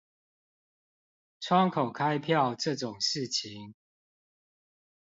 [1.39, 3.75] 窗口開票這種事情